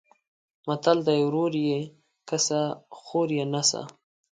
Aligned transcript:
متل 0.67 0.97
دی: 1.07 1.19
ورور 1.25 1.53
یې 1.67 1.79
کسه 2.29 2.59
خور 3.01 3.27
یې 3.37 3.45
نسه. 3.53 3.81